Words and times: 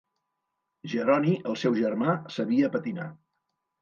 Jeroni, 0.93 1.35
el 1.51 1.59
seu 1.65 1.77
germà, 1.83 2.17
sabia 2.39 2.71
patinar. 2.77 3.07